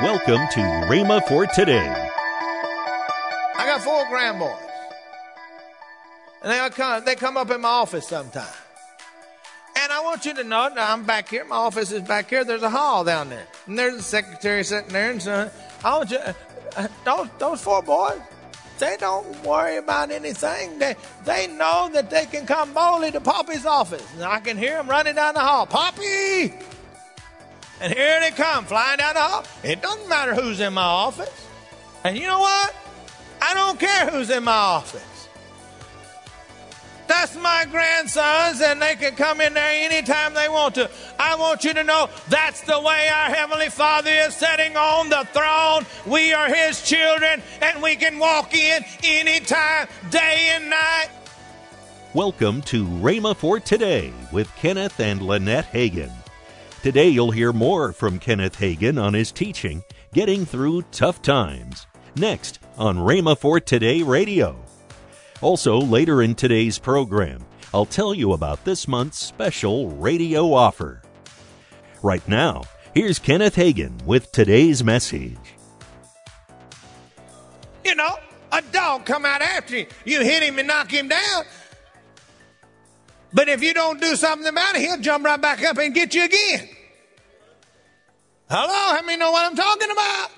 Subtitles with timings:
[0.00, 1.88] Welcome to Rhema for today.
[3.56, 4.54] I got four grandboys.
[6.40, 8.46] And they come, they come up in my office sometime.
[9.76, 12.44] And I want you to know, now I'm back here, my office is back here,
[12.44, 13.48] there's a hall down there.
[13.66, 15.10] And there's a secretary sitting there.
[15.10, 15.50] And so
[15.84, 18.20] I want you, uh, those, those four boys,
[18.78, 20.78] they don't worry about anything.
[20.78, 20.94] They,
[21.24, 24.06] they know that they can come boldly to Poppy's office.
[24.14, 25.66] And I can hear them running down the hall.
[25.66, 26.54] Poppy!
[27.80, 29.44] And here they come, flying down the hall.
[29.62, 31.46] It doesn't matter who's in my office.
[32.04, 32.74] And you know what?
[33.40, 35.28] I don't care who's in my office.
[37.06, 40.90] That's my grandsons, and they can come in there anytime they want to.
[41.18, 45.26] I want you to know that's the way our Heavenly Father is sitting on the
[45.32, 45.86] throne.
[46.06, 51.08] We are His children, and we can walk in anytime, day and night.
[52.12, 56.12] Welcome to Rhema for Today with Kenneth and Lynette Hagin.
[56.80, 59.82] Today you'll hear more from Kenneth Hagin on his teaching,
[60.14, 64.56] Getting Through Tough Times, next on Rhema for Today Radio.
[65.40, 67.44] Also, later in today's program,
[67.74, 71.02] I'll tell you about this month's special radio offer.
[72.00, 72.62] Right now,
[72.94, 75.36] here's Kenneth Hagin with today's message.
[77.84, 78.18] You know,
[78.52, 79.86] a dog come out after you.
[80.04, 81.44] You hit him and knock him down.
[83.32, 86.14] But if you don't do something about it, he'll jump right back up and get
[86.14, 86.68] you again.
[88.48, 90.30] Hello, how many know what I'm talking about?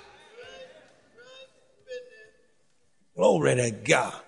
[3.15, 4.21] Glory to God.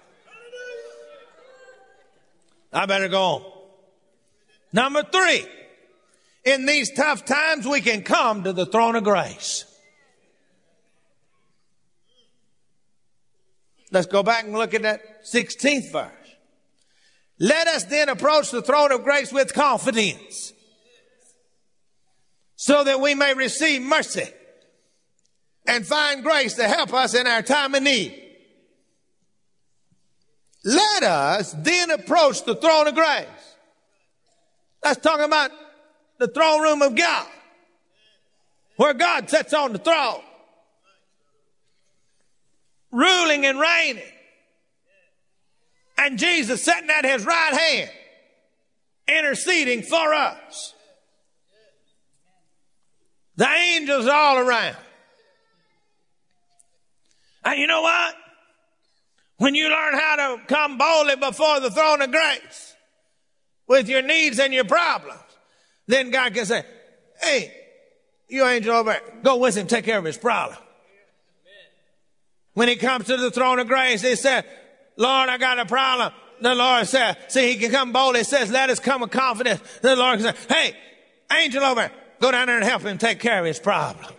[2.72, 3.42] I better go on.
[4.72, 5.44] Number three,
[6.44, 9.64] in these tough times, we can come to the throne of grace.
[13.90, 16.21] Let's go back and look at that 16th verse.
[17.38, 20.52] Let us then approach the throne of grace with confidence
[22.56, 24.28] so that we may receive mercy
[25.66, 28.18] and find grace to help us in our time of need.
[30.64, 33.26] Let us then approach the throne of grace.
[34.82, 35.50] That's talking about
[36.18, 37.26] the throne room of God,
[38.76, 40.22] where God sits on the throne,
[42.92, 44.04] ruling and reigning.
[45.98, 47.90] And Jesus sitting at his right hand,
[49.08, 50.74] interceding for us.
[53.36, 54.76] The angels all around.
[57.44, 58.14] And you know what?
[59.38, 62.76] When you learn how to come boldly before the throne of grace
[63.66, 65.18] with your needs and your problems,
[65.88, 66.62] then God can say,
[67.20, 67.52] Hey,
[68.28, 70.58] you angel over there, go with him, take care of his problem.
[72.54, 74.44] When he comes to the throne of grace, he said,
[74.96, 76.12] Lord, I got a problem.
[76.40, 78.20] The Lord said, see, he can come boldly.
[78.20, 79.60] It says, let us come with confidence.
[79.80, 80.76] The Lord say, hey,
[81.30, 84.12] angel over there, go down there and help him take care of his problem.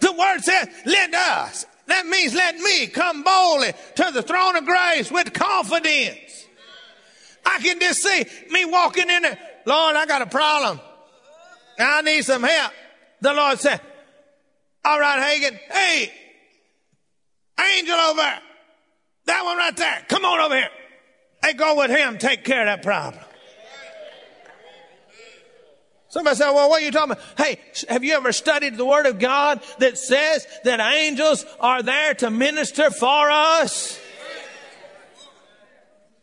[0.00, 1.66] The word says, let us.
[1.86, 6.46] That means let me come boldly to the throne of grace with confidence.
[7.44, 9.38] I can just see me walking in there.
[9.64, 10.80] Lord, I got a problem.
[11.78, 12.72] I need some help.
[13.20, 13.80] The Lord said,
[14.84, 15.58] all right, Hagin.
[15.70, 16.12] Hey,
[17.78, 18.40] angel over there.
[19.32, 20.04] That one right there.
[20.08, 20.68] Come on over here.
[21.42, 22.18] Hey, go with him.
[22.18, 23.24] Take care of that problem.
[26.10, 27.24] Somebody said, well, what are you talking about?
[27.38, 32.12] Hey, have you ever studied the Word of God that says that angels are there
[32.16, 33.98] to minister for us?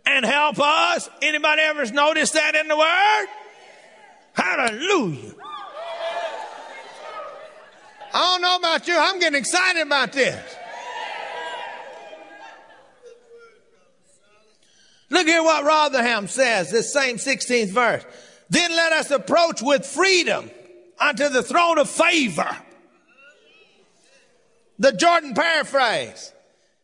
[0.05, 1.09] And help us?
[1.23, 3.27] Anybody ever noticed that in the Word?
[4.33, 5.33] Hallelujah.
[8.13, 8.95] I don't know about you.
[8.95, 10.58] I'm getting excited about this.
[15.19, 18.05] Look here what Rotherham says, this same 16th verse.
[18.49, 20.49] Then let us approach with freedom
[20.97, 22.47] unto the throne of favor.
[24.77, 26.31] The Jordan paraphrase,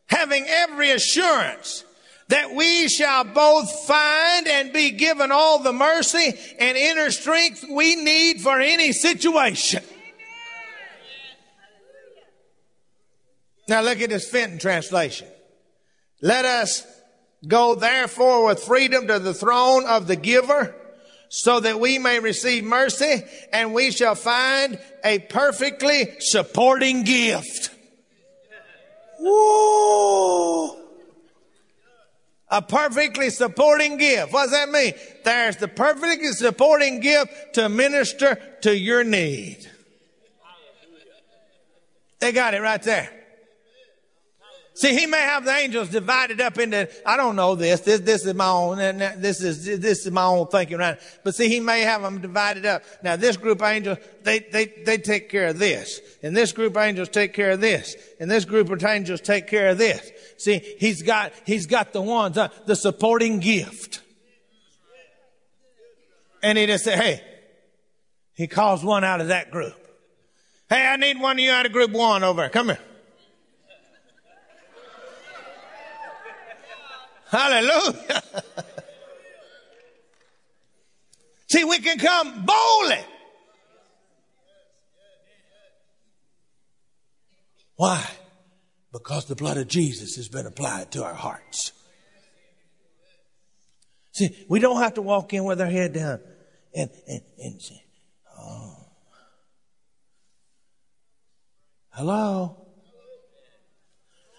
[0.08, 1.82] having every assurance
[2.28, 7.96] that we shall both find and be given all the mercy and inner strength we
[7.96, 9.82] need for any situation.
[13.66, 15.26] Now look at this Fenton translation.
[16.20, 16.95] Let us
[17.46, 20.74] go therefore with freedom to the throne of the giver
[21.28, 23.22] so that we may receive mercy
[23.52, 27.70] and we shall find a perfectly supporting gift.
[29.18, 30.78] Whoa.
[32.48, 34.32] A perfectly supporting gift.
[34.32, 34.92] What does that mean?
[35.24, 39.68] There's the perfectly supporting gift to minister to your need.
[42.20, 43.10] They got it right there.
[44.76, 48.26] See, he may have the angels divided up into, I don't know this, this, this
[48.26, 50.98] is my own, this is, this is my own thinking, right?
[51.24, 52.82] But see, he may have them divided up.
[53.02, 55.98] Now this group of angels, they, they, they take care of this.
[56.22, 57.96] And this group of angels take care of this.
[58.20, 60.10] And this group of angels take care of this.
[60.36, 64.02] See, he's got, he's got the ones, uh, the supporting gift.
[66.42, 67.22] And he just said, hey,
[68.34, 69.74] he calls one out of that group.
[70.68, 72.50] Hey, I need one of you out of group one over.
[72.50, 72.78] Come here.
[77.28, 78.22] Hallelujah.
[81.48, 83.04] See, we can come boldly.
[87.76, 88.04] Why?
[88.92, 91.72] Because the blood of Jesus has been applied to our hearts.
[94.12, 96.20] See, we don't have to walk in with our head down
[96.74, 97.82] and, and, and say,
[98.38, 98.76] oh.
[101.90, 102.66] Hello?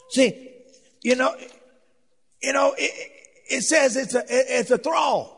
[0.10, 0.52] See,
[1.04, 1.36] you know,
[2.42, 3.12] you know, it,
[3.50, 5.30] it says it's a, it's a throne.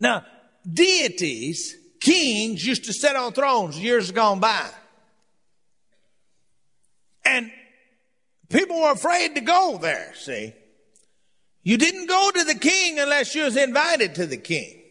[0.00, 0.24] Now,
[0.70, 4.68] deities, kings used to sit on thrones years gone by.
[7.24, 7.50] And
[8.48, 10.54] people were afraid to go there, see.
[11.62, 14.82] You didn't go to the king unless you was invited to the king.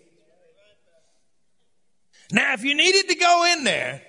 [2.32, 4.02] Now, if you needed to go in there,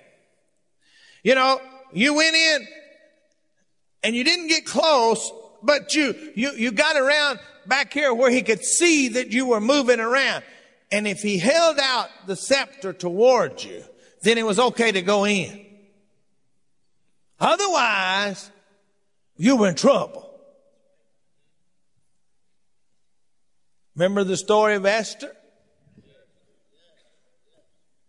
[1.24, 1.60] you know,
[1.92, 2.66] you went in
[4.02, 5.32] and you didn't get close,
[5.62, 9.60] but you, you, you got around back here where he could see that you were
[9.60, 10.42] moving around.
[10.90, 13.84] And if he held out the scepter towards you,
[14.22, 15.66] then it was okay to go in.
[17.40, 18.50] Otherwise,
[19.36, 20.28] you were in trouble.
[23.94, 25.34] Remember the story of Esther?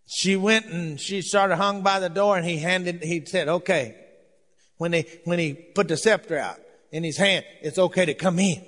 [0.05, 4.02] She went and she started hung by the door and he handed, he said, okay,
[4.83, 6.59] when they, when he put the scepter out
[6.91, 8.61] in his hand, it's okay to come in.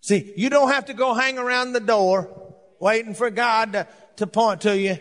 [0.00, 3.88] See, you don't have to go hang around the door waiting for God to,
[4.18, 4.96] to point to you.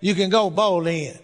[0.00, 1.18] You can go boldly in.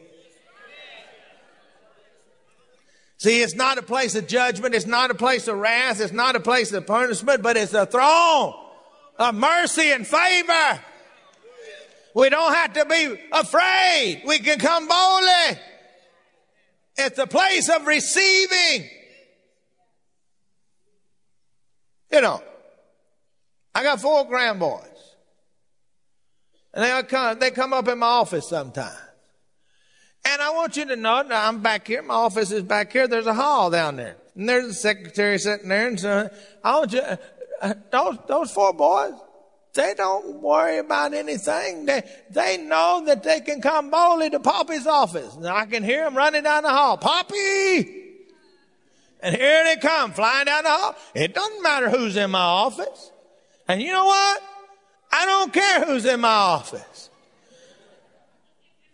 [3.16, 4.74] See, it's not a place of judgment.
[4.74, 5.98] It's not a place of wrath.
[5.98, 8.52] It's not a place of punishment, but it's a throne
[9.18, 10.80] of mercy and favor.
[12.14, 14.22] We don't have to be afraid.
[14.25, 15.61] We can come boldly.
[16.96, 18.88] It's a place of receiving.
[22.12, 22.40] You know,
[23.75, 24.81] I got four grandboys.
[26.72, 28.96] And they come, they come up in my office sometimes.
[30.25, 33.06] And I want you to know, now I'm back here, my office is back here,
[33.08, 34.16] there's a hall down there.
[34.37, 36.31] And there's the secretary sitting there, and so
[36.62, 37.02] I want you,
[37.61, 39.12] uh, those, those four boys,
[39.75, 41.85] they don't worry about anything.
[41.87, 45.35] They, they know that they can come boldly to Poppy's office.
[45.35, 46.97] And I can hear them running down the hall.
[46.97, 48.03] Poppy!
[49.21, 50.97] And here they come flying down the hall.
[51.15, 53.11] It doesn't matter who's in my office.
[53.67, 54.43] And you know what?
[55.11, 57.11] I don't care who's in my office.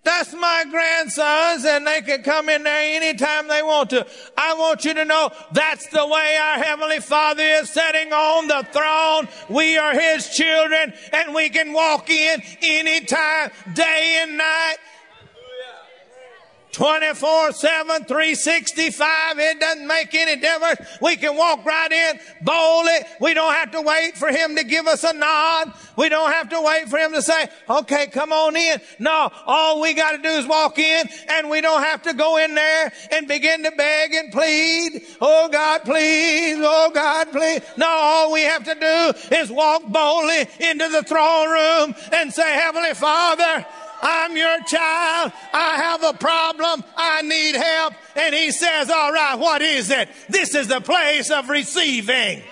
[0.03, 4.07] That's my grandsons and they can come in there anytime they want to.
[4.37, 8.67] I want you to know that's the way our Heavenly Father is sitting on the
[8.73, 9.29] throne.
[9.51, 14.77] We are His children and we can walk in anytime, day and night.
[16.73, 19.39] 24 7, 365.
[19.39, 20.81] It doesn't make any difference.
[21.01, 22.99] We can walk right in boldly.
[23.21, 25.73] We don't have to wait for him to give us a nod.
[25.97, 28.81] We don't have to wait for him to say, okay, come on in.
[28.99, 32.37] No, all we got to do is walk in and we don't have to go
[32.37, 35.05] in there and begin to beg and plead.
[35.21, 36.59] Oh God, please.
[36.61, 37.63] Oh God, please.
[37.77, 42.55] No, all we have to do is walk boldly into the throne room and say,
[42.55, 43.67] Heavenly Father,
[44.03, 45.33] I'm your child.
[45.53, 46.85] I have a problem.
[46.97, 47.95] I need help.
[48.17, 50.09] And he says, all right, what is it?
[50.29, 52.43] This is the place of receiving.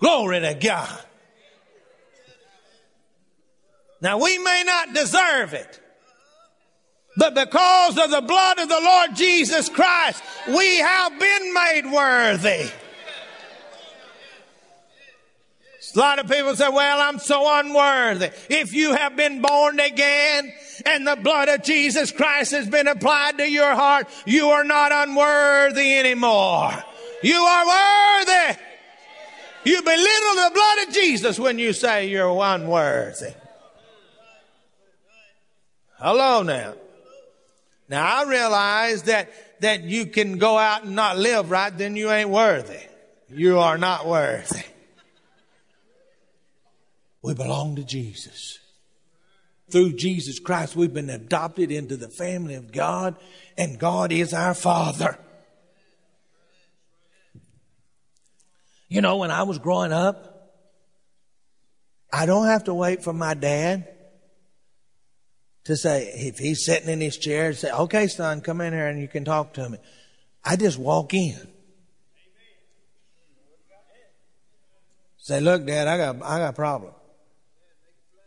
[0.00, 1.02] Glory to God.
[4.00, 5.80] Now we may not deserve it,
[7.16, 12.70] but because of the blood of the Lord Jesus Christ, we have been made worthy.
[15.96, 18.30] A lot of people say, well, I'm so unworthy.
[18.50, 20.52] If you have been born again
[20.84, 24.92] and the blood of Jesus Christ has been applied to your heart, you are not
[24.92, 26.72] unworthy anymore.
[27.22, 28.58] You are worthy.
[29.64, 33.32] You belittle the blood of Jesus when you say you're unworthy.
[35.98, 36.74] Hello now.
[37.88, 42.10] Now I realize that, that you can go out and not live right, then you
[42.10, 42.80] ain't worthy.
[43.30, 44.62] You are not worthy.
[47.22, 48.58] We belong to Jesus.
[49.70, 53.16] Through Jesus Christ, we've been adopted into the family of God,
[53.58, 55.18] and God is our Father.
[58.88, 60.52] You know, when I was growing up,
[62.12, 63.88] I don't have to wait for my dad
[65.64, 69.00] to say, if he's sitting in his chair, say, okay, son, come in here and
[69.00, 69.78] you can talk to me.
[70.44, 71.36] I just walk in.
[75.16, 76.94] Say, look, dad, I got, I got a problem.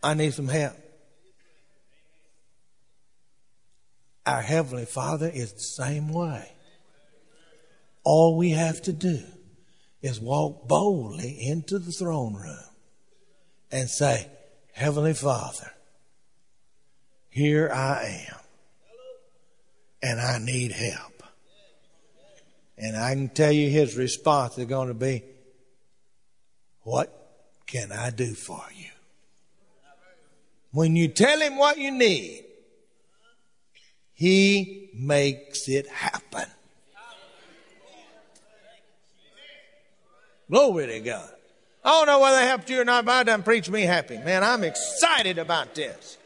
[0.02, 0.76] I need some help.
[4.26, 6.52] Our Heavenly Father is the same way.
[8.04, 9.22] All we have to do
[10.02, 12.70] is walk boldly into the throne room
[13.72, 14.28] and say,
[14.74, 15.72] Heavenly Father,
[17.30, 18.40] here I am,
[20.02, 21.24] and I need help.
[22.78, 25.24] And I can tell you his response is going to be,
[26.84, 27.14] What
[27.68, 28.89] can I do for you?
[30.72, 32.46] When you tell him what you need,
[34.14, 36.46] he makes it happen.
[40.50, 41.30] Glory to God.
[41.86, 44.18] I don't know whether they helped you or not, but I done preached me happy.
[44.18, 46.18] Man, I'm excited about this.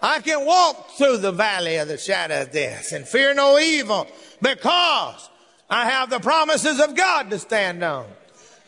[0.00, 4.06] I can walk through the valley of the shadow of death and fear no evil
[4.40, 5.28] because
[5.68, 8.06] I have the promises of God to stand on.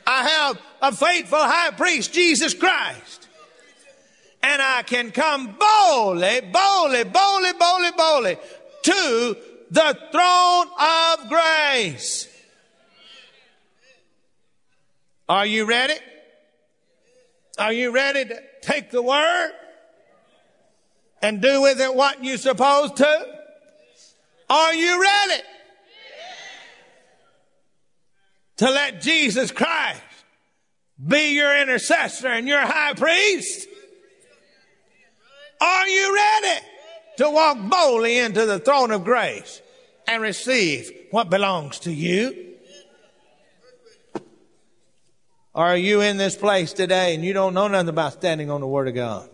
[0.06, 3.27] I have a faithful high priest, Jesus Christ.
[4.50, 8.38] And I can come boldly, boldly, boldly, boldly, boldly
[8.82, 9.36] to
[9.70, 12.26] the throne of grace.
[15.28, 15.96] Are you ready?
[17.58, 19.50] Are you ready to take the word
[21.20, 23.26] and do with it what you're supposed to?
[24.48, 25.42] Are you ready
[28.56, 30.00] to let Jesus Christ
[31.06, 33.68] be your intercessor and your high priest?
[35.60, 36.60] Are you ready
[37.18, 39.60] to walk boldly into the throne of grace
[40.06, 42.46] and receive what belongs to you?
[45.54, 48.66] Are you in this place today and you don't know nothing about standing on the
[48.66, 49.28] Word of God?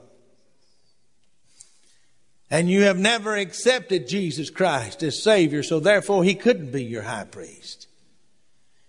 [2.51, 7.03] And you have never accepted Jesus Christ as Savior, so therefore He couldn't be your
[7.03, 7.89] high priest.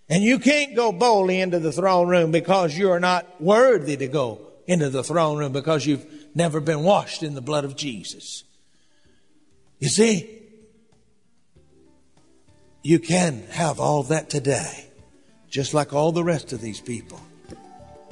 [0.07, 4.07] And you can't go boldly into the throne room because you are not worthy to
[4.07, 8.43] go into the throne room because you've never been washed in the blood of Jesus.
[9.79, 10.29] You see,
[12.83, 14.85] you can have all that today,
[15.49, 17.19] just like all the rest of these people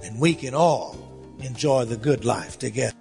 [0.04, 0.98] and we can all
[1.40, 2.96] enjoy the good life together.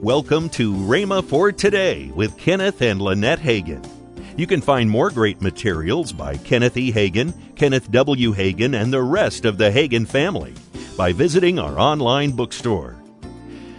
[0.00, 3.88] Welcome to Rhema for Today with Kenneth and Lynette Hagin.
[4.36, 6.90] You can find more great materials by Kenneth E.
[6.90, 8.34] Hagin, Kenneth W.
[8.34, 10.54] Hagin, and the rest of the Hagin family
[11.02, 12.94] by visiting our online bookstore.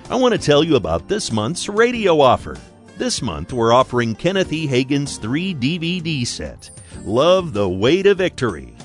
[0.09, 2.57] I want to tell you about this month's radio offer.
[2.97, 4.67] This month, we're offering Kenneth E.
[4.67, 6.69] Hagin's three DVD set
[7.05, 8.75] Love the Way to Victory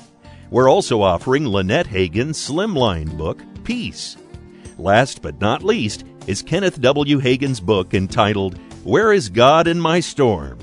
[0.51, 4.15] we're also offering Lynette Hagin's slimline book, Peace.
[4.77, 7.19] Last but not least is Kenneth W.
[7.19, 10.57] Hagin's book entitled Where is God in My Storm?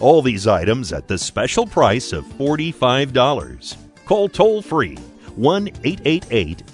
[0.00, 3.76] All these items at the special price of $45.
[4.04, 4.96] Call toll free
[5.36, 6.73] 1 888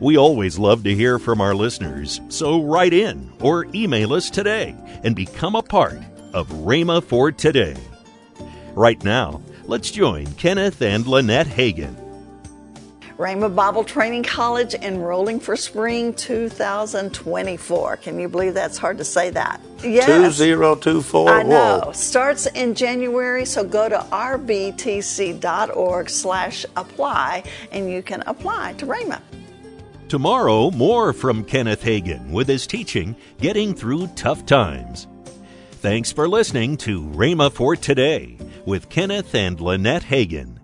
[0.00, 4.74] We always love to hear from our listeners, so write in or email us today
[5.02, 6.00] and become a part
[6.32, 7.76] of Rhema for Today.
[8.74, 11.94] Right now, Let's join Kenneth and Lynette Hagin.
[13.18, 17.96] Rhema Bible Training College enrolling for spring 2024.
[17.98, 19.60] Can you believe that's hard to say that?
[19.82, 20.06] Yes.
[20.06, 21.28] 2024.
[21.28, 21.82] I know.
[21.84, 21.92] Whoa.
[21.92, 29.20] Starts in January, so go to rbtc.org slash apply and you can apply to Rhema.
[30.08, 35.06] Tomorrow, more from Kenneth Hagin with his teaching, Getting Through Tough Times.
[35.70, 40.57] Thanks for listening to Rhema for Today with Kenneth and Lynette Hagin.